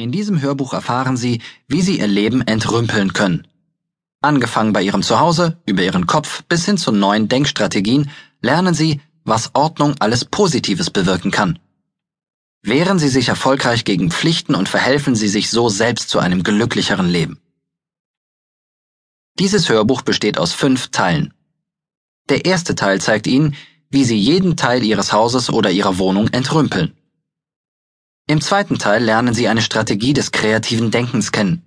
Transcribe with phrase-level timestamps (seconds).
[0.00, 3.46] In diesem Hörbuch erfahren Sie, wie Sie Ihr Leben entrümpeln können.
[4.22, 8.10] Angefangen bei Ihrem Zuhause, über Ihren Kopf bis hin zu neuen Denkstrategien,
[8.40, 11.58] lernen Sie, was Ordnung alles Positives bewirken kann.
[12.62, 17.10] Wehren Sie sich erfolgreich gegen Pflichten und verhelfen Sie sich so selbst zu einem glücklicheren
[17.10, 17.38] Leben.
[19.38, 21.34] Dieses Hörbuch besteht aus fünf Teilen.
[22.30, 23.54] Der erste Teil zeigt Ihnen,
[23.90, 26.96] wie Sie jeden Teil Ihres Hauses oder Ihrer Wohnung entrümpeln.
[28.30, 31.64] Im zweiten Teil lernen Sie eine Strategie des kreativen Denkens kennen.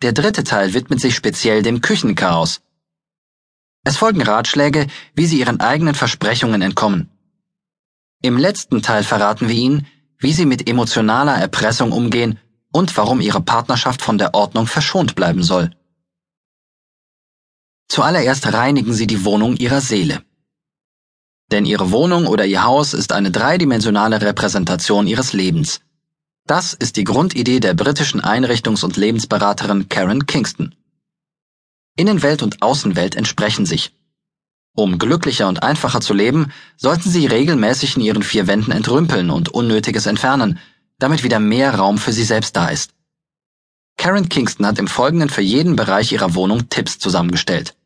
[0.00, 2.62] Der dritte Teil widmet sich speziell dem Küchenchaos.
[3.84, 7.10] Es folgen Ratschläge, wie Sie Ihren eigenen Versprechungen entkommen.
[8.22, 9.86] Im letzten Teil verraten wir Ihnen,
[10.16, 12.38] wie Sie mit emotionaler Erpressung umgehen
[12.72, 15.68] und warum Ihre Partnerschaft von der Ordnung verschont bleiben soll.
[17.88, 20.24] Zuallererst reinigen Sie die Wohnung Ihrer Seele.
[21.52, 25.80] Denn Ihre Wohnung oder Ihr Haus ist eine dreidimensionale Repräsentation Ihres Lebens.
[26.46, 30.74] Das ist die Grundidee der britischen Einrichtungs- und Lebensberaterin Karen Kingston.
[31.96, 33.94] Innenwelt und Außenwelt entsprechen sich.
[34.76, 39.48] Um glücklicher und einfacher zu leben, sollten Sie regelmäßig in Ihren vier Wänden entrümpeln und
[39.48, 40.58] Unnötiges entfernen,
[40.98, 42.90] damit wieder mehr Raum für Sie selbst da ist.
[43.96, 47.76] Karen Kingston hat im Folgenden für jeden Bereich ihrer Wohnung Tipps zusammengestellt.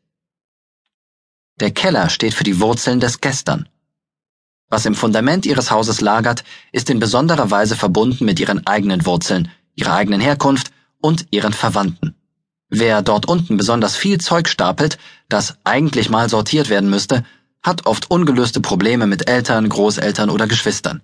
[1.59, 3.67] Der Keller steht für die Wurzeln des Gestern.
[4.69, 9.51] Was im Fundament ihres Hauses lagert, ist in besonderer Weise verbunden mit ihren eigenen Wurzeln,
[9.75, 10.71] ihrer eigenen Herkunft
[11.01, 12.15] und ihren Verwandten.
[12.69, 17.25] Wer dort unten besonders viel Zeug stapelt, das eigentlich mal sortiert werden müsste,
[17.61, 21.01] hat oft ungelöste Probleme mit Eltern, Großeltern oder Geschwistern.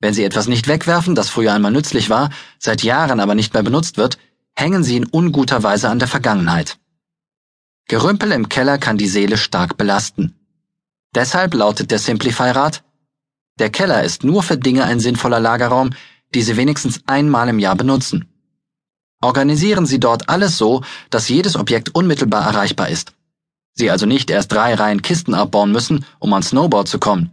[0.00, 3.62] Wenn Sie etwas nicht wegwerfen, das früher einmal nützlich war, seit Jahren aber nicht mehr
[3.62, 4.18] benutzt wird,
[4.54, 6.79] hängen Sie in unguter Weise an der Vergangenheit.
[7.90, 10.36] Gerümpel im Keller kann die Seele stark belasten.
[11.12, 12.84] Deshalb lautet der Simplify-Rat,
[13.58, 15.90] der Keller ist nur für Dinge ein sinnvoller Lagerraum,
[16.32, 18.28] die Sie wenigstens einmal im Jahr benutzen.
[19.20, 23.12] Organisieren Sie dort alles so, dass jedes Objekt unmittelbar erreichbar ist.
[23.72, 27.32] Sie also nicht erst drei Reihen Kisten abbauen müssen, um an Snowboard zu kommen.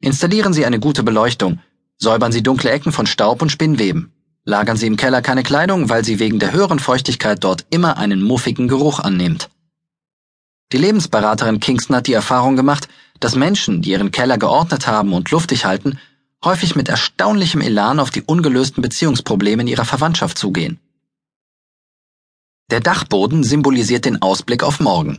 [0.00, 1.58] Installieren Sie eine gute Beleuchtung,
[1.98, 4.12] säubern Sie dunkle Ecken von Staub und Spinnweben.
[4.44, 8.22] Lagern Sie im Keller keine Kleidung, weil sie wegen der höheren Feuchtigkeit dort immer einen
[8.22, 9.50] muffigen Geruch annimmt.
[10.72, 12.88] Die Lebensberaterin Kingston hat die Erfahrung gemacht,
[13.20, 15.98] dass Menschen, die ihren Keller geordnet haben und luftig halten,
[16.42, 20.80] häufig mit erstaunlichem Elan auf die ungelösten Beziehungsprobleme in ihrer Verwandtschaft zugehen.
[22.70, 25.18] Der Dachboden symbolisiert den Ausblick auf morgen.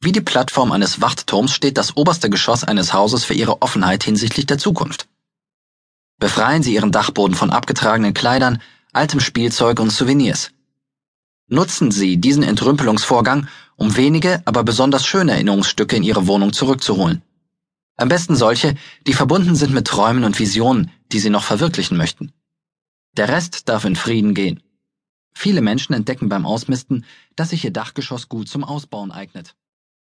[0.00, 4.44] Wie die Plattform eines Wachtturms steht das oberste Geschoss eines Hauses für ihre Offenheit hinsichtlich
[4.44, 5.08] der Zukunft.
[6.18, 8.60] Befreien Sie Ihren Dachboden von abgetragenen Kleidern,
[8.92, 10.50] altem Spielzeug und Souvenirs.
[11.48, 17.22] Nutzen Sie diesen Entrümpelungsvorgang, um wenige, aber besonders schöne Erinnerungsstücke in Ihre Wohnung zurückzuholen.
[17.96, 18.74] Am besten solche,
[19.06, 22.32] die verbunden sind mit Träumen und Visionen, die Sie noch verwirklichen möchten.
[23.16, 24.62] Der Rest darf in Frieden gehen.
[25.36, 27.04] Viele Menschen entdecken beim Ausmisten,
[27.36, 29.56] dass sich ihr Dachgeschoss gut zum Ausbauen eignet.